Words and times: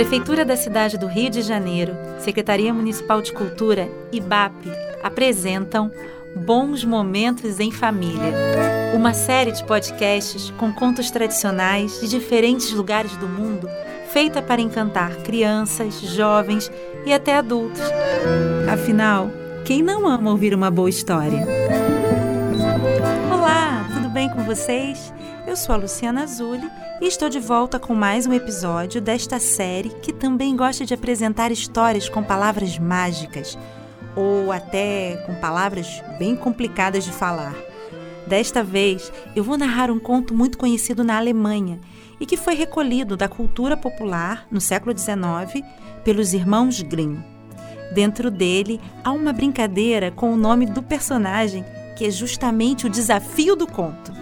Prefeitura 0.00 0.46
da 0.46 0.56
cidade 0.56 0.96
do 0.96 1.06
Rio 1.06 1.28
de 1.28 1.42
Janeiro, 1.42 1.94
Secretaria 2.20 2.72
Municipal 2.72 3.20
de 3.20 3.34
Cultura 3.34 3.86
e 4.10 4.18
BAP 4.18 4.54
apresentam 5.02 5.92
Bons 6.34 6.82
Momentos 6.86 7.60
em 7.60 7.70
Família, 7.70 8.32
uma 8.94 9.12
série 9.12 9.52
de 9.52 9.62
podcasts 9.62 10.50
com 10.56 10.72
contos 10.72 11.10
tradicionais 11.10 12.00
de 12.00 12.08
diferentes 12.08 12.72
lugares 12.72 13.14
do 13.18 13.28
mundo, 13.28 13.68
feita 14.10 14.40
para 14.40 14.62
encantar 14.62 15.16
crianças, 15.16 16.00
jovens 16.00 16.72
e 17.04 17.12
até 17.12 17.36
adultos. 17.36 17.82
Afinal, 18.72 19.30
quem 19.66 19.82
não 19.82 20.08
ama 20.08 20.30
ouvir 20.30 20.54
uma 20.54 20.70
boa 20.70 20.88
história? 20.88 21.46
Olá, 23.30 23.86
tudo 23.92 24.08
bem 24.08 24.30
com 24.30 24.44
vocês? 24.44 25.12
Eu 25.50 25.56
sou 25.56 25.74
a 25.74 25.78
Luciana 25.78 26.22
Azuli 26.22 26.70
e 27.00 27.08
estou 27.08 27.28
de 27.28 27.40
volta 27.40 27.76
com 27.76 27.92
mais 27.92 28.24
um 28.24 28.32
episódio 28.32 29.00
desta 29.00 29.40
série 29.40 29.88
que 30.00 30.12
também 30.12 30.54
gosta 30.54 30.86
de 30.86 30.94
apresentar 30.94 31.50
histórias 31.50 32.08
com 32.08 32.22
palavras 32.22 32.78
mágicas 32.78 33.58
ou 34.14 34.52
até 34.52 35.16
com 35.26 35.34
palavras 35.40 36.04
bem 36.20 36.36
complicadas 36.36 37.02
de 37.02 37.10
falar. 37.10 37.56
Desta 38.28 38.62
vez, 38.62 39.12
eu 39.34 39.42
vou 39.42 39.58
narrar 39.58 39.90
um 39.90 39.98
conto 39.98 40.32
muito 40.32 40.56
conhecido 40.56 41.02
na 41.02 41.16
Alemanha 41.16 41.80
e 42.20 42.26
que 42.26 42.36
foi 42.36 42.54
recolhido 42.54 43.16
da 43.16 43.26
cultura 43.26 43.76
popular 43.76 44.46
no 44.52 44.60
século 44.60 44.96
XIX 44.96 45.66
pelos 46.04 46.32
irmãos 46.32 46.80
Grimm. 46.80 47.16
Dentro 47.92 48.30
dele 48.30 48.80
há 49.02 49.10
uma 49.10 49.32
brincadeira 49.32 50.12
com 50.12 50.32
o 50.32 50.36
nome 50.36 50.64
do 50.64 50.80
personagem, 50.80 51.64
que 51.98 52.06
é 52.06 52.10
justamente 52.12 52.86
o 52.86 52.88
desafio 52.88 53.56
do 53.56 53.66
conto. 53.66 54.19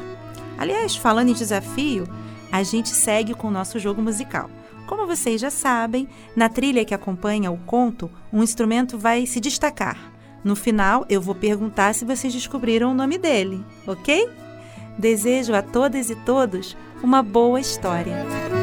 Aliás, 0.59 0.97
falando 0.97 1.29
em 1.29 1.35
desafio, 1.35 2.07
a 2.51 2.63
gente 2.63 2.89
segue 2.91 3.33
com 3.33 3.49
o 3.49 3.53
nosso 3.53 3.79
jogo 3.79 4.03
musical. 4.03 4.51
Como 4.87 5.07
vocês 5.07 5.41
já 5.41 5.51
sabem, 5.51 6.09
na 6.35 6.49
trilha 6.49 6.85
que 6.85 6.95
acompanha 6.95 7.51
o 7.51 7.59
conto, 7.59 8.11
um 8.33 8.43
instrumento 8.43 8.99
vai 8.99 9.25
se 9.27 9.39
destacar. 9.39 10.13
No 10.43 10.57
final, 10.57 11.07
eu 11.09 11.21
vou 11.21 11.35
perguntar 11.35 11.95
se 11.95 12.05
vocês 12.05 12.33
descobriram 12.33 12.91
o 12.91 12.95
nome 12.95 13.19
dele, 13.19 13.65
ok? 13.87 14.29
Desejo 14.99 15.55
a 15.55 15.63
todas 15.63 16.11
e 16.11 16.17
todos 16.17 16.77
uma 17.03 17.23
boa 17.23 17.61
história. 17.61 18.58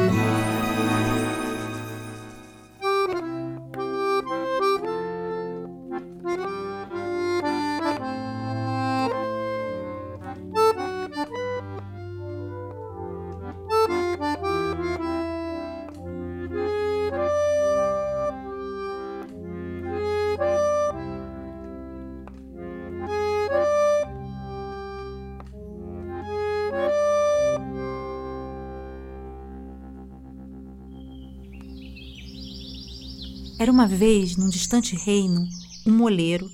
Era 33.58 33.72
uma 33.72 33.86
vez, 33.86 34.36
num 34.36 34.50
distante 34.50 34.94
reino, 34.94 35.48
um 35.86 35.92
moleiro 35.92 36.50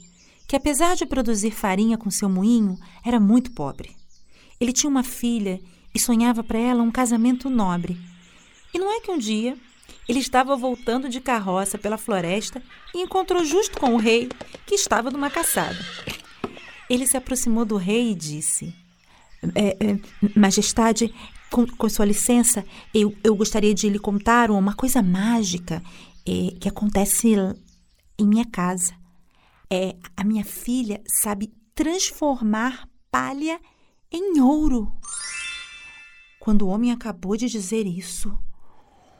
que, 0.46 0.54
apesar 0.54 0.94
de 0.94 1.04
produzir 1.04 1.50
farinha 1.50 1.98
com 1.98 2.10
seu 2.10 2.28
moinho, 2.28 2.78
era 3.04 3.18
muito 3.18 3.50
pobre. 3.50 3.96
Ele 4.60 4.72
tinha 4.72 4.88
uma 4.88 5.02
filha 5.02 5.60
e 5.92 5.98
sonhava 5.98 6.44
para 6.44 6.58
ela 6.58 6.82
um 6.82 6.92
casamento 6.92 7.50
nobre. 7.50 7.98
E 8.72 8.78
não 8.78 8.92
é 8.92 9.00
que 9.00 9.10
um 9.10 9.18
dia 9.18 9.56
ele 10.08 10.20
estava 10.20 10.56
voltando 10.56 11.08
de 11.08 11.20
carroça 11.20 11.76
pela 11.76 11.98
floresta 11.98 12.62
e 12.94 13.02
encontrou 13.02 13.44
justo 13.44 13.80
com 13.80 13.94
o 13.94 13.98
rei, 13.98 14.28
que 14.64 14.76
estava 14.76 15.10
numa 15.10 15.30
caçada. 15.30 15.78
Ele 16.88 17.06
se 17.06 17.16
aproximou 17.16 17.64
do 17.64 17.76
rei 17.76 18.12
e 18.12 18.14
disse: 18.14 18.72
é, 19.56 19.76
é, 19.80 19.98
Majestade, 20.38 21.12
com, 21.50 21.66
com, 21.66 21.88
sua 21.88 22.04
licença, 22.04 22.64
eu, 22.94 23.12
eu 23.24 23.34
gostaria 23.34 23.74
de 23.74 23.88
lhe 23.88 23.98
contar 23.98 24.50
uma 24.50 24.74
coisa 24.74 25.02
mágica 25.02 25.82
é, 26.26 26.58
que 26.58 26.68
acontece 26.68 27.28
em 28.18 28.26
minha 28.26 28.44
casa. 28.44 28.94
É, 29.70 29.96
a 30.16 30.24
minha 30.24 30.44
filha 30.44 31.02
sabe 31.06 31.52
transformar 31.74 32.88
palha 33.10 33.60
em 34.10 34.40
ouro. 34.40 34.92
Quando 36.38 36.62
o 36.62 36.68
homem 36.68 36.92
acabou 36.92 37.36
de 37.36 37.48
dizer 37.48 37.86
isso, 37.86 38.36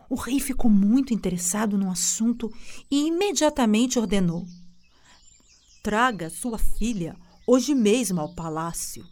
o 0.08 0.14
rei 0.14 0.40
ficou 0.40 0.70
muito 0.70 1.14
interessado 1.14 1.78
no 1.78 1.90
assunto 1.90 2.52
e 2.90 3.06
imediatamente 3.06 3.98
ordenou: 3.98 4.44
Traga 5.82 6.28
sua 6.28 6.58
filha 6.58 7.16
hoje 7.46 7.74
mesmo 7.74 8.20
ao 8.20 8.34
palácio. 8.34 9.06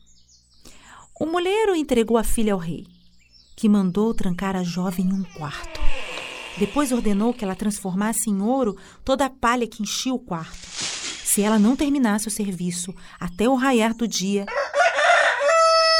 O 1.18 1.26
moleiro 1.26 1.74
entregou 1.74 2.16
a 2.16 2.24
filha 2.24 2.52
ao 2.52 2.58
rei, 2.58 2.86
que 3.56 3.68
mandou 3.68 4.14
trancar 4.14 4.56
a 4.56 4.62
jovem 4.62 5.06
em 5.06 5.12
um 5.12 5.22
quarto. 5.22 5.80
Depois 6.60 6.92
ordenou 6.92 7.32
que 7.32 7.42
ela 7.42 7.56
transformasse 7.56 8.28
em 8.28 8.42
ouro 8.42 8.76
toda 9.02 9.24
a 9.24 9.30
palha 9.30 9.66
que 9.66 9.82
enchia 9.82 10.12
o 10.12 10.18
quarto. 10.18 10.58
Se 10.60 11.40
ela 11.40 11.58
não 11.58 11.74
terminasse 11.74 12.28
o 12.28 12.30
serviço 12.30 12.94
até 13.18 13.48
o 13.48 13.54
raiar 13.54 13.94
do 13.94 14.06
dia, 14.06 14.44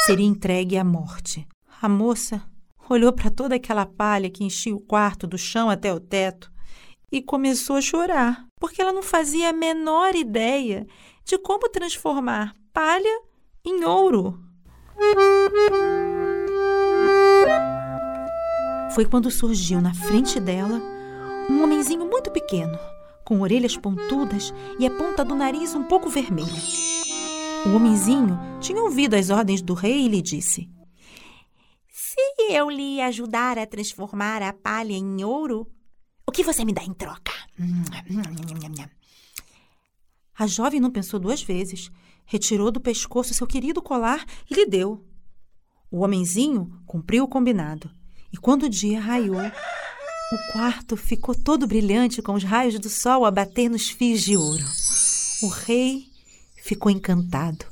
seria 0.04 0.26
entregue 0.26 0.76
à 0.76 0.84
morte. 0.84 1.49
A 1.81 1.88
moça 1.88 2.43
olhou 2.91 3.10
para 3.10 3.31
toda 3.31 3.54
aquela 3.54 3.87
palha 3.87 4.28
que 4.28 4.44
enchia 4.44 4.75
o 4.75 4.81
quarto 4.81 5.26
do 5.26 5.38
chão 5.38 5.70
até 5.70 5.94
o 5.94 5.99
teto 5.99 6.53
e 7.10 7.22
começou 7.22 7.76
a 7.76 7.81
chorar, 7.81 8.44
porque 8.60 8.82
ela 8.82 8.93
não 8.93 9.03
fazia 9.03 9.49
a 9.49 9.54
menor 9.54 10.15
ideia 10.15 10.87
de 11.25 11.38
como 11.38 11.70
transformar 11.70 12.54
palha 12.70 13.22
em 13.65 13.82
ouro. 13.82 14.38
Foi 18.95 19.05
quando 19.05 19.31
surgiu 19.31 19.81
na 19.81 19.95
frente 19.95 20.41
dela 20.41 20.81
um 21.49 21.62
homenzinho 21.62 22.05
muito 22.09 22.31
pequeno, 22.31 22.77
com 23.25 23.41
orelhas 23.41 23.77
pontudas 23.77 24.53
e 24.78 24.87
a 24.87 24.91
ponta 24.91 25.25
do 25.25 25.34
nariz 25.34 25.75
um 25.77 25.84
pouco 25.84 26.09
vermelha. 26.09 26.62
O 27.67 27.77
homenzinho 27.77 28.37
tinha 28.61 28.83
ouvido 28.83 29.15
as 29.15 29.31
ordens 29.31 29.62
do 29.62 29.75
rei 29.75 30.06
e 30.06 30.09
lhe 30.09 30.21
disse: 30.21 30.69
Se 31.89 32.21
eu 32.50 32.69
lhe 32.69 33.00
ajudar 33.00 33.59
a 33.59 33.67
transformar 33.67 34.43
a 34.43 34.53
palha 34.53 34.95
em 34.95 35.23
ouro, 35.23 35.71
o 36.27 36.33
que 36.33 36.43
você 36.43 36.65
me 36.65 36.73
dá 36.73 36.83
em 36.83 36.93
troca? 36.93 37.33
A 40.37 40.47
jovem 40.47 40.81
não 40.81 40.91
pensou 40.91 41.21
duas 41.21 41.43
vezes. 41.43 41.91
Retirou 42.25 42.71
do 42.71 42.81
pescoço 42.81 43.34
seu 43.34 43.47
querido 43.47 43.83
colar 43.83 44.25
e 44.50 44.55
lhe 44.55 44.67
deu. 44.67 45.05
O 45.91 46.00
homenzinho 46.00 46.81
cumpriu 46.87 47.25
o 47.25 47.29
combinado. 47.29 48.00
E 48.33 48.37
quando 48.37 48.65
o 48.65 48.69
dia 48.69 49.01
raiou, 49.01 49.41
o 49.41 50.53
quarto 50.53 50.97
ficou 50.97 51.35
todo 51.35 51.67
brilhante 51.67 52.23
com 52.23 52.35
os 52.35 52.45
raios 52.45 52.79
do 52.79 52.89
sol 52.89 53.25
a 53.25 53.31
bater 53.31 53.69
nos 53.69 53.91
fios 53.91 54.21
de 54.23 54.37
ouro. 54.37 54.65
O 55.43 55.49
rei 55.49 56.07
ficou 56.63 56.93
encantado, 56.93 57.65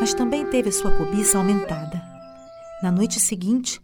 mas 0.00 0.14
também 0.14 0.46
teve 0.46 0.70
a 0.70 0.72
sua 0.72 0.90
cobiça 0.92 1.36
aumentada. 1.36 2.02
Na 2.82 2.90
noite 2.90 3.20
seguinte, 3.20 3.82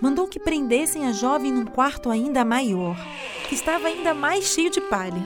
mandou 0.00 0.26
que 0.26 0.40
prendessem 0.40 1.06
a 1.06 1.12
jovem 1.12 1.52
num 1.52 1.66
quarto 1.66 2.08
ainda 2.08 2.44
maior, 2.44 2.96
que 3.48 3.54
estava 3.54 3.88
ainda 3.88 4.14
mais 4.14 4.44
cheio 4.44 4.70
de 4.70 4.80
palha. 4.80 5.22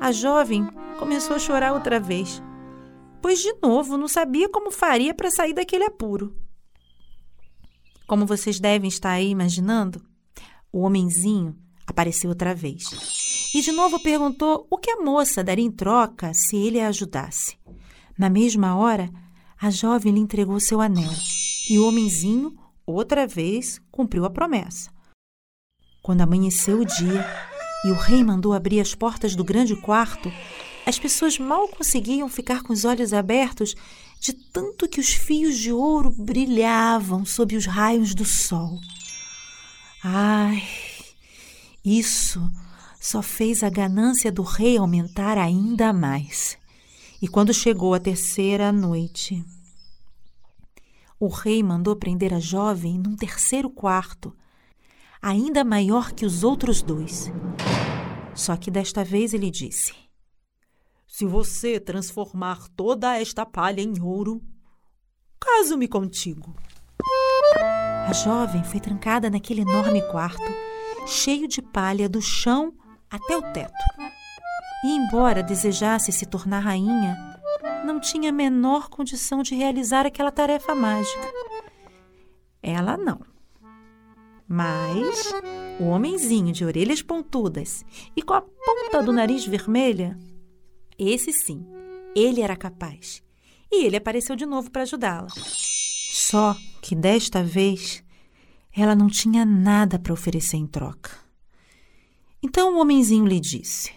A 0.00 0.10
jovem 0.10 0.66
começou 0.98 1.36
a 1.36 1.38
chorar 1.38 1.72
outra 1.72 2.00
vez, 2.00 2.42
pois 3.22 3.38
de 3.40 3.54
novo 3.62 3.96
não 3.96 4.08
sabia 4.08 4.48
como 4.48 4.72
faria 4.72 5.14
para 5.14 5.30
sair 5.30 5.52
daquele 5.52 5.84
apuro. 5.84 6.34
Como 8.06 8.26
vocês 8.26 8.60
devem 8.60 8.88
estar 8.88 9.10
aí 9.10 9.30
imaginando, 9.30 10.04
o 10.72 10.82
homenzinho 10.82 11.56
apareceu 11.86 12.30
outra 12.30 12.54
vez. 12.54 13.50
E 13.54 13.60
de 13.60 13.72
novo 13.72 14.00
perguntou 14.00 14.66
o 14.70 14.76
que 14.76 14.90
a 14.90 15.00
moça 15.00 15.42
daria 15.42 15.64
em 15.64 15.70
troca 15.70 16.32
se 16.34 16.56
ele 16.56 16.80
a 16.80 16.88
ajudasse. 16.88 17.56
Na 18.18 18.28
mesma 18.28 18.76
hora, 18.76 19.10
a 19.60 19.70
jovem 19.70 20.12
lhe 20.12 20.20
entregou 20.20 20.58
seu 20.60 20.80
anel 20.80 21.12
e 21.68 21.78
o 21.78 21.86
homenzinho, 21.86 22.54
outra 22.86 23.26
vez, 23.26 23.80
cumpriu 23.90 24.24
a 24.24 24.30
promessa. 24.30 24.90
Quando 26.02 26.20
amanheceu 26.20 26.80
o 26.80 26.84
dia 26.84 27.24
e 27.84 27.90
o 27.90 27.94
rei 27.94 28.22
mandou 28.22 28.52
abrir 28.52 28.80
as 28.80 28.94
portas 28.94 29.34
do 29.34 29.42
grande 29.42 29.74
quarto, 29.76 30.30
as 30.86 30.98
pessoas 30.98 31.38
mal 31.38 31.68
conseguiam 31.68 32.28
ficar 32.28 32.62
com 32.62 32.72
os 32.72 32.84
olhos 32.84 33.12
abertos 33.12 33.74
de 34.20 34.32
tanto 34.32 34.88
que 34.88 35.00
os 35.00 35.08
fios 35.08 35.58
de 35.58 35.72
ouro 35.72 36.10
brilhavam 36.10 37.24
sob 37.24 37.56
os 37.56 37.66
raios 37.66 38.14
do 38.14 38.24
sol. 38.24 38.78
Ai, 40.02 40.62
isso 41.84 42.40
só 43.00 43.20
fez 43.22 43.62
a 43.62 43.68
ganância 43.68 44.32
do 44.32 44.42
rei 44.42 44.76
aumentar 44.76 45.36
ainda 45.38 45.92
mais. 45.92 46.56
E 47.20 47.28
quando 47.28 47.54
chegou 47.54 47.94
a 47.94 48.00
terceira 48.00 48.70
noite, 48.72 49.44
o 51.18 51.28
rei 51.28 51.62
mandou 51.62 51.96
prender 51.96 52.34
a 52.34 52.40
jovem 52.40 52.98
num 52.98 53.16
terceiro 53.16 53.70
quarto. 53.70 54.34
ainda 55.24 55.64
maior 55.64 56.12
que 56.12 56.26
os 56.26 56.44
outros 56.44 56.82
dois. 56.82 57.32
Só 58.34 58.56
que 58.58 58.70
desta 58.70 59.02
vez 59.02 59.32
ele 59.32 59.50
disse: 59.50 60.03
Se 61.16 61.24
você 61.24 61.78
transformar 61.78 62.66
toda 62.70 63.16
esta 63.16 63.46
palha 63.46 63.80
em 63.80 64.02
ouro, 64.02 64.42
caso-me 65.38 65.86
contigo. 65.86 66.56
A 68.08 68.12
jovem 68.12 68.64
foi 68.64 68.80
trancada 68.80 69.30
naquele 69.30 69.60
enorme 69.60 70.02
quarto, 70.10 70.42
cheio 71.06 71.46
de 71.46 71.62
palha 71.62 72.08
do 72.08 72.20
chão 72.20 72.74
até 73.08 73.36
o 73.36 73.42
teto. 73.52 73.72
E, 74.84 74.88
embora 74.88 75.40
desejasse 75.40 76.10
se 76.10 76.26
tornar 76.26 76.58
rainha, 76.58 77.16
não 77.86 78.00
tinha 78.00 78.30
a 78.30 78.32
menor 78.32 78.88
condição 78.88 79.40
de 79.40 79.54
realizar 79.54 80.04
aquela 80.04 80.32
tarefa 80.32 80.74
mágica. 80.74 81.32
Ela 82.60 82.96
não. 82.96 83.20
Mas 84.48 85.32
o 85.78 85.84
homenzinho 85.84 86.52
de 86.52 86.64
orelhas 86.64 87.02
pontudas 87.02 87.84
e 88.16 88.20
com 88.20 88.34
a 88.34 88.40
ponta 88.40 89.00
do 89.00 89.12
nariz 89.12 89.46
vermelha, 89.46 90.18
esse 90.98 91.32
sim, 91.32 91.66
ele 92.14 92.40
era 92.40 92.56
capaz. 92.56 93.22
E 93.70 93.84
ele 93.84 93.96
apareceu 93.96 94.36
de 94.36 94.46
novo 94.46 94.70
para 94.70 94.82
ajudá-la. 94.82 95.28
Só 95.30 96.56
que 96.80 96.94
desta 96.94 97.42
vez 97.42 98.04
ela 98.72 98.94
não 98.94 99.08
tinha 99.08 99.44
nada 99.44 99.98
para 99.98 100.12
oferecer 100.12 100.56
em 100.56 100.66
troca. 100.66 101.10
Então 102.42 102.76
o 102.76 102.80
homenzinho 102.80 103.26
lhe 103.26 103.40
disse: 103.40 103.92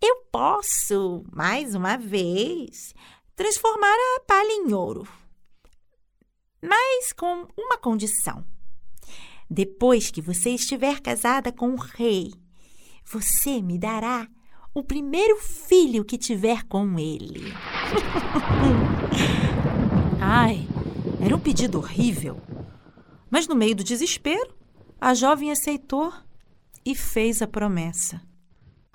Eu 0.00 0.24
posso, 0.30 1.24
mais 1.32 1.74
uma 1.74 1.96
vez, 1.96 2.94
transformar 3.34 3.94
a 4.16 4.20
palha 4.20 4.52
em 4.52 4.72
ouro. 4.72 5.08
Mas 6.62 7.12
com 7.12 7.48
uma 7.56 7.78
condição. 7.78 8.44
Depois 9.48 10.10
que 10.10 10.20
você 10.20 10.50
estiver 10.50 11.00
casada 11.00 11.50
com 11.50 11.70
o 11.70 11.76
rei, 11.76 12.32
você 13.04 13.60
me 13.60 13.78
dará 13.78 14.28
o 14.80 14.84
primeiro 14.84 15.36
filho 15.36 16.04
que 16.04 16.16
tiver 16.16 16.64
com 16.64 16.98
ele. 16.98 17.52
Ai, 20.18 20.66
era 21.20 21.36
um 21.36 21.38
pedido 21.38 21.78
horrível. 21.78 22.40
Mas 23.30 23.46
no 23.46 23.54
meio 23.54 23.76
do 23.76 23.84
desespero, 23.84 24.54
a 24.98 25.12
jovem 25.12 25.50
aceitou 25.52 26.10
e 26.84 26.94
fez 26.94 27.42
a 27.42 27.46
promessa. 27.46 28.22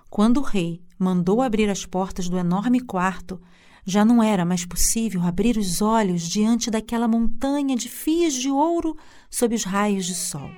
Quando 0.10 0.38
o 0.38 0.44
rei 0.44 0.82
mandou 0.98 1.42
abrir 1.42 1.70
as 1.70 1.86
portas 1.86 2.28
do 2.28 2.38
enorme 2.38 2.80
quarto, 2.80 3.40
já 3.86 4.04
não 4.04 4.24
era 4.24 4.44
mais 4.44 4.66
possível 4.66 5.22
abrir 5.22 5.56
os 5.56 5.84
olhos 5.84 6.24
diante 6.24 6.72
daquela 6.72 7.08
montanha 7.08 7.76
de 7.76 7.88
fios 7.88 8.34
de 8.34 8.50
ouro 8.50 8.98
sob 9.30 9.54
os 9.54 9.64
raios 9.64 10.08
de 10.08 10.16
sol. 10.16 10.50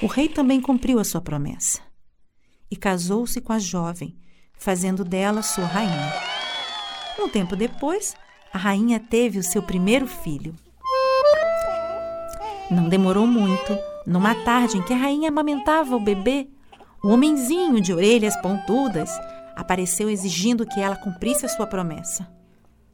O 0.00 0.06
rei 0.06 0.28
também 0.28 0.60
cumpriu 0.60 1.00
a 1.00 1.04
sua 1.04 1.20
promessa 1.20 1.89
e 2.70 2.76
casou-se 2.76 3.40
com 3.40 3.52
a 3.52 3.58
jovem, 3.58 4.16
fazendo 4.54 5.04
dela 5.04 5.42
sua 5.42 5.66
rainha. 5.66 6.12
Um 7.18 7.28
tempo 7.28 7.56
depois, 7.56 8.14
a 8.52 8.58
rainha 8.58 9.00
teve 9.00 9.38
o 9.38 9.42
seu 9.42 9.62
primeiro 9.62 10.06
filho. 10.06 10.54
Não 12.70 12.88
demorou 12.88 13.26
muito. 13.26 13.76
Numa 14.06 14.34
tarde 14.34 14.78
em 14.78 14.82
que 14.82 14.92
a 14.92 14.96
rainha 14.96 15.28
amamentava 15.28 15.94
o 15.94 16.00
bebê, 16.00 16.48
o 17.02 17.08
homenzinho 17.08 17.80
de 17.80 17.92
orelhas 17.92 18.36
pontudas 18.40 19.10
apareceu 19.56 20.08
exigindo 20.08 20.66
que 20.66 20.80
ela 20.80 20.96
cumprisse 20.96 21.44
a 21.44 21.48
sua 21.48 21.66
promessa. 21.66 22.26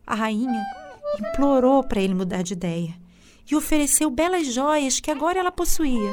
A 0.06 0.14
rainha 0.14 0.64
implorou 1.20 1.84
para 1.84 2.00
ele 2.00 2.14
mudar 2.14 2.43
de 2.43 2.55
ideia 2.55 2.94
e 3.50 3.55
ofereceu 3.55 4.11
belas 4.11 4.52
joias 4.52 4.99
que 4.99 5.11
agora 5.11 5.38
ela 5.38 5.52
possuía. 5.52 6.12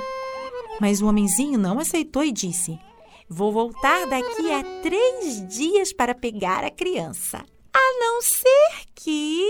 Mas 0.80 1.02
o 1.02 1.08
homenzinho 1.08 1.58
não 1.58 1.80
aceitou 1.80 2.24
e 2.24 2.32
disse: 2.32 2.80
Vou 3.30 3.52
voltar 3.52 4.08
daqui 4.08 4.52
a 4.52 4.64
três 4.82 5.48
dias 5.48 5.94
para 5.94 6.14
pegar 6.14 6.64
a 6.64 6.72
criança. 6.72 7.46
A 7.74 8.00
não 8.00 8.22
ser 8.22 8.86
que. 8.96 9.46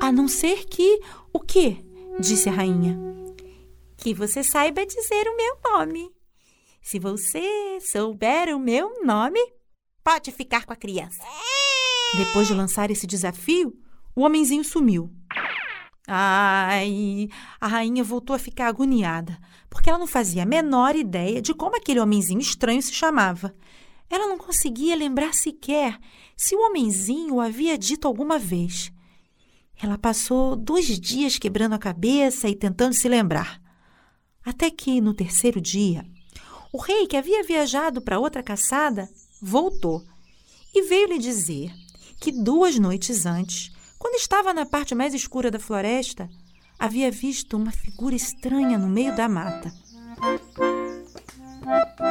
A 0.00 0.10
não 0.10 0.28
ser 0.28 0.64
que. 0.66 1.00
O 1.32 1.40
quê? 1.40 1.78
disse 2.18 2.48
a 2.48 2.52
rainha. 2.52 2.98
Que 3.96 4.14
você 4.14 4.42
saiba 4.42 4.86
dizer 4.86 5.26
o 5.28 5.36
meu 5.36 5.56
nome. 5.64 6.10
Se 6.80 6.98
você 6.98 7.78
souber 7.80 8.54
o 8.54 8.58
meu 8.58 9.02
nome, 9.04 9.40
Pode 10.04 10.30
ficar 10.32 10.66
com 10.66 10.72
a 10.74 10.76
criança. 10.76 11.24
Depois 12.14 12.46
de 12.46 12.52
lançar 12.52 12.90
esse 12.90 13.06
desafio, 13.06 13.72
o 14.14 14.20
homenzinho 14.20 14.62
sumiu. 14.62 15.10
Ai, 16.06 17.28
a 17.58 17.66
rainha 17.66 18.04
voltou 18.04 18.36
a 18.36 18.38
ficar 18.38 18.68
agoniada, 18.68 19.38
porque 19.70 19.88
ela 19.88 19.98
não 19.98 20.06
fazia 20.06 20.42
a 20.42 20.46
menor 20.46 20.94
ideia 20.94 21.40
de 21.40 21.54
como 21.54 21.76
aquele 21.76 22.00
homenzinho 22.00 22.40
estranho 22.40 22.82
se 22.82 22.92
chamava. 22.92 23.54
Ela 24.10 24.28
não 24.28 24.36
conseguia 24.36 24.94
lembrar 24.94 25.32
sequer 25.34 25.98
se 26.36 26.54
o 26.54 26.60
homenzinho 26.60 27.36
o 27.36 27.40
havia 27.40 27.78
dito 27.78 28.06
alguma 28.06 28.38
vez. 28.38 28.92
Ela 29.82 29.96
passou 29.96 30.54
dois 30.54 30.86
dias 31.00 31.38
quebrando 31.38 31.74
a 31.74 31.78
cabeça 31.78 32.48
e 32.48 32.54
tentando 32.54 32.94
se 32.94 33.08
lembrar. 33.08 33.60
Até 34.44 34.70
que, 34.70 35.00
no 35.00 35.14
terceiro 35.14 35.60
dia, 35.60 36.04
o 36.70 36.78
rei, 36.78 37.06
que 37.06 37.16
havia 37.16 37.42
viajado 37.42 38.02
para 38.02 38.18
outra 38.18 38.42
caçada, 38.42 39.08
voltou 39.40 40.04
e 40.74 40.82
veio 40.82 41.08
lhe 41.08 41.18
dizer 41.18 41.72
que 42.20 42.30
duas 42.30 42.78
noites 42.78 43.26
antes, 43.26 43.72
quando 43.98 44.14
estava 44.16 44.52
na 44.52 44.66
parte 44.66 44.94
mais 44.94 45.14
escura 45.14 45.50
da 45.50 45.58
floresta, 45.58 46.28
havia 46.78 47.10
visto 47.10 47.56
uma 47.56 47.70
figura 47.70 48.14
estranha 48.14 48.78
no 48.78 48.88
meio 48.88 49.14
da 49.16 49.28
mata. 49.28 49.72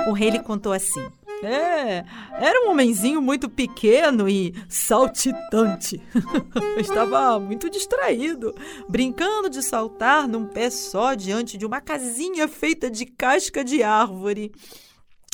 O 0.07 0.13
rei 0.13 0.31
lhe 0.31 0.39
contou 0.39 0.73
assim: 0.73 1.05
É, 1.43 2.03
era 2.39 2.65
um 2.65 2.71
homenzinho 2.71 3.21
muito 3.21 3.49
pequeno 3.49 4.27
e 4.27 4.53
saltitante. 4.67 6.01
Estava 6.77 7.39
muito 7.39 7.69
distraído, 7.69 8.53
brincando 8.89 9.49
de 9.49 9.61
saltar 9.61 10.27
num 10.27 10.45
pé 10.45 10.69
só 10.69 11.13
diante 11.13 11.57
de 11.57 11.65
uma 11.65 11.79
casinha 11.79 12.47
feita 12.47 12.89
de 12.89 13.05
casca 13.05 13.63
de 13.63 13.83
árvore 13.83 14.51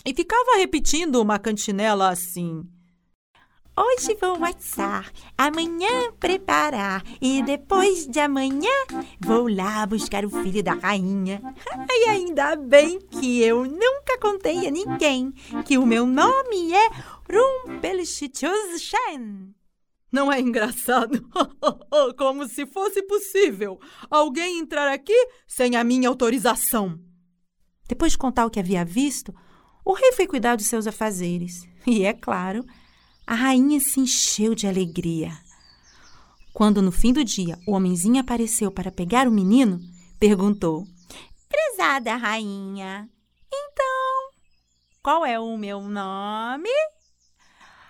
e 0.06 0.14
ficava 0.14 0.58
repetindo 0.58 1.22
uma 1.22 1.40
cantinela 1.40 2.10
assim. 2.10 2.64
Hoje 3.82 4.14
vou 4.20 4.44
assar, 4.44 5.10
amanhã 5.38 6.12
preparar 6.20 7.02
e 7.22 7.42
depois 7.42 8.06
de 8.08 8.20
amanhã 8.20 8.70
vou 9.22 9.48
lá 9.48 9.86
buscar 9.86 10.26
o 10.26 10.30
filho 10.30 10.62
da 10.62 10.74
rainha. 10.74 11.42
E 11.90 12.10
ainda 12.10 12.58
bem 12.58 13.00
que 13.00 13.42
eu 13.42 13.64
nunca 13.64 14.20
contei 14.20 14.68
a 14.68 14.72
ninguém 14.72 15.32
que 15.66 15.78
o 15.78 15.86
meu 15.86 16.06
nome 16.06 16.74
é 16.74 16.90
Rumpelstiltskin. 17.32 19.56
Não 20.12 20.30
é 20.30 20.42
engraçado? 20.42 21.26
Como 22.18 22.50
se 22.50 22.66
fosse 22.66 23.02
possível 23.04 23.80
alguém 24.10 24.60
entrar 24.60 24.92
aqui 24.92 25.16
sem 25.48 25.78
a 25.78 25.86
minha 25.86 26.10
autorização. 26.10 27.00
Depois 27.88 28.12
de 28.12 28.18
contar 28.18 28.46
o 28.46 28.50
que 28.50 28.60
havia 28.60 28.84
visto, 28.84 29.34
o 29.86 29.94
rei 29.94 30.12
foi 30.12 30.28
cuidar 30.28 30.58
dos 30.58 30.68
seus 30.68 30.86
afazeres 30.86 31.66
e, 31.88 32.04
é 32.04 32.12
claro, 32.14 32.66
a 33.30 33.36
rainha 33.36 33.80
se 33.80 34.00
encheu 34.00 34.56
de 34.56 34.66
alegria. 34.66 35.32
Quando 36.52 36.82
no 36.82 36.92
fim 36.92 37.14
do 37.14 37.24
dia 37.24 37.60
o 37.68 37.74
homenzinho 37.74 38.20
apareceu 38.20 38.72
para 38.72 38.92
pegar 38.92 39.28
o 39.28 39.32
menino, 39.32 39.80
perguntou: 40.20 40.88
Prezada 41.48 42.16
rainha, 42.16 43.08
então 43.54 44.32
qual 45.04 45.24
é 45.24 45.40
o 45.40 45.56
meu 45.58 45.80
nome? 45.80 46.72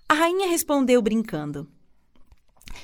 A 0.10 0.14
rainha 0.14 0.50
respondeu 0.50 1.02
brincando: 1.02 1.72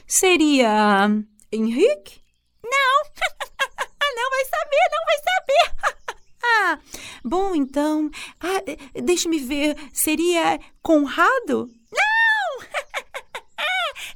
Seria 0.08 1.10
Henrique? 1.52 2.22
Não, 2.64 3.04
não 4.16 4.30
vai 4.30 4.46
saber, 4.46 4.90
não 4.92 5.06
vai 5.06 5.18
saber. 5.18 5.96
Ah, 6.48 6.80
bom, 7.24 7.56
então. 7.56 8.10
Ah, 8.40 8.62
deixe-me 9.04 9.40
ver. 9.40 9.76
Seria 9.92 10.60
Conrado? 10.82 11.70
Não! 11.92 12.26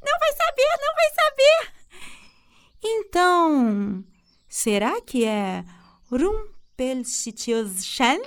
não 0.03 0.19
vai 0.19 0.34
saber, 0.34 0.70
não 0.81 0.96
vai 0.96 1.10
saber. 1.13 1.74
Então, 2.84 4.03
será 4.61 5.01
que 5.01 5.25
é 5.25 5.65
Rumpelstiltskin? 6.11 8.21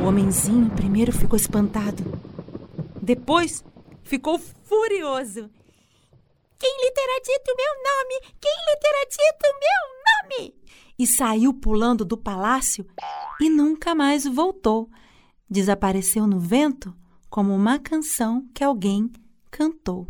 O 0.00 0.04
homenzinho 0.06 0.70
primeiro 0.70 1.12
ficou 1.12 1.36
espantado. 1.36 2.02
Depois 3.00 3.64
ficou 4.02 4.38
furioso. 4.38 5.48
Quem 6.58 6.76
lhe 6.84 6.90
terá 6.92 7.20
dito 7.24 7.54
meu 7.56 7.74
nome? 7.90 8.20
Quem 8.40 8.54
lhe 8.66 8.76
terá 8.76 9.04
dito 9.08 9.46
meu 9.60 9.80
nome? 10.38 10.54
e 10.98 11.06
saiu 11.06 11.54
pulando 11.54 12.04
do 12.04 12.16
palácio 12.16 12.86
e 13.40 13.50
nunca 13.50 13.94
mais 13.94 14.24
voltou. 14.24 14.88
Desapareceu 15.50 16.28
no 16.28 16.38
vento 16.38 16.94
como 17.28 17.52
uma 17.54 17.78
canção 17.78 18.46
que 18.54 18.62
alguém 18.62 19.10
cantou. 19.50 20.06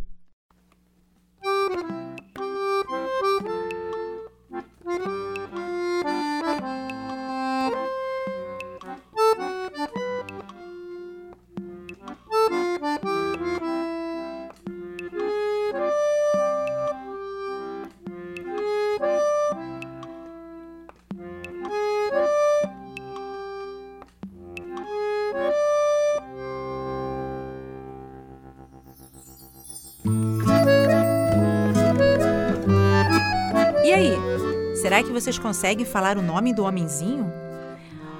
Que 35.02 35.12
vocês 35.12 35.38
conseguem 35.38 35.84
falar 35.84 36.16
o 36.16 36.22
nome 36.22 36.54
do 36.54 36.64
homenzinho? 36.64 37.32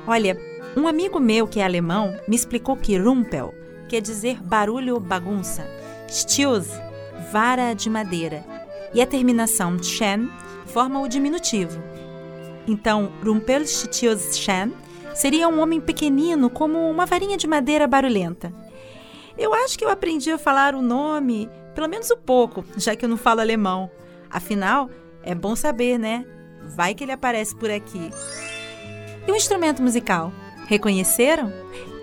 Olha, 0.06 0.36
um 0.76 0.88
amigo 0.88 1.20
meu 1.20 1.46
que 1.46 1.60
é 1.60 1.64
alemão 1.64 2.16
me 2.26 2.34
explicou 2.34 2.76
que 2.76 2.96
Rumpel 2.96 3.54
quer 3.88 4.00
dizer 4.00 4.42
barulho 4.42 4.98
bagunça, 4.98 5.66
Stios, 6.08 6.68
vara 7.30 7.74
de 7.74 7.90
madeira, 7.90 8.44
e 8.94 9.00
a 9.00 9.06
terminação 9.06 9.82
Chen 9.82 10.30
forma 10.66 11.00
o 11.00 11.08
diminutivo. 11.08 11.78
Então, 12.66 13.12
Rumpelstiltskin 13.22 14.72
seria 15.14 15.48
um 15.48 15.60
homem 15.60 15.80
pequenino 15.80 16.48
como 16.48 16.90
uma 16.90 17.06
varinha 17.06 17.36
de 17.36 17.46
madeira 17.46 17.86
barulhenta. 17.86 18.52
Eu 19.36 19.52
acho 19.52 19.78
que 19.78 19.84
eu 19.84 19.90
aprendi 19.90 20.30
a 20.30 20.38
falar 20.38 20.74
o 20.74 20.82
nome, 20.82 21.48
pelo 21.74 21.88
menos 21.88 22.10
um 22.10 22.16
pouco, 22.16 22.64
já 22.76 22.94
que 22.94 23.04
eu 23.04 23.08
não 23.08 23.16
falo 23.16 23.40
alemão. 23.40 23.90
Afinal, 24.30 24.88
é 25.22 25.34
bom 25.34 25.54
saber, 25.54 25.98
né? 25.98 26.24
Vai 26.66 26.94
que 26.94 27.04
ele 27.04 27.12
aparece 27.12 27.54
por 27.54 27.70
aqui. 27.70 28.10
E 29.26 29.30
o 29.30 29.36
instrumento 29.36 29.82
musical? 29.82 30.32
Reconheceram? 30.66 31.52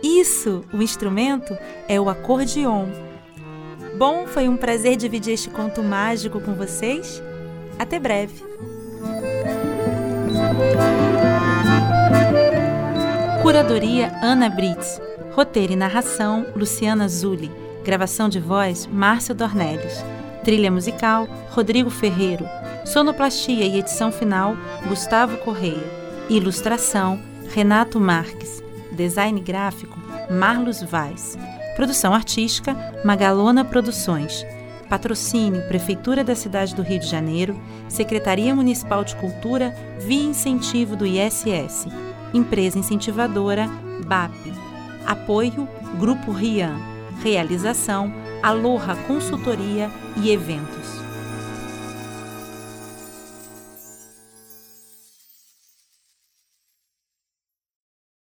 Isso, 0.01 0.63
o 0.71 0.81
instrumento 0.81 1.57
é 1.87 1.99
o 1.99 2.09
acordeon. 2.09 2.87
Bom, 3.97 4.25
foi 4.27 4.47
um 4.47 4.55
prazer 4.55 4.95
dividir 4.95 5.33
este 5.33 5.49
conto 5.49 5.83
mágico 5.83 6.39
com 6.39 6.53
vocês. 6.53 7.21
Até 7.77 7.99
breve. 7.99 8.43
Curadoria 13.41 14.11
Ana 14.21 14.49
Brits. 14.49 15.01
Roteiro 15.33 15.73
e 15.73 15.75
narração 15.75 16.45
Luciana 16.55 17.07
Zulli. 17.09 17.51
Gravação 17.83 18.29
de 18.29 18.39
voz 18.39 18.85
Márcio 18.87 19.33
Dornelles. 19.33 20.03
Trilha 20.43 20.71
musical 20.71 21.27
Rodrigo 21.49 21.89
Ferreiro. 21.89 22.45
Sonoplastia 22.91 23.67
e 23.67 23.77
edição 23.77 24.11
final 24.11 24.57
Gustavo 24.87 25.37
Correia. 25.37 25.83
Ilustração 26.27 27.21
Renato 27.53 27.99
Marques. 27.99 28.63
Design 28.91 29.39
gráfico 29.41 29.99
Marlos 30.27 30.81
Vaz. 30.81 31.37
Produção 31.75 32.15
artística 32.15 32.75
Magalona 33.05 33.63
Produções. 33.63 34.43
Patrocínio 34.89 35.61
Prefeitura 35.67 36.23
da 36.23 36.33
Cidade 36.33 36.73
do 36.73 36.81
Rio 36.81 36.99
de 36.99 37.05
Janeiro, 37.05 37.61
Secretaria 37.87 38.55
Municipal 38.55 39.03
de 39.03 39.15
Cultura, 39.17 39.71
via 39.99 40.23
incentivo 40.23 40.95
do 40.95 41.05
ISS. 41.05 41.85
Empresa 42.33 42.79
incentivadora 42.79 43.67
BAP. 44.07 44.33
Apoio 45.05 45.69
Grupo 45.99 46.31
Rian. 46.31 46.75
Realização 47.21 48.11
Aloha 48.41 48.95
Consultoria 49.05 49.91
e 50.17 50.31
Eventos. 50.31 51.08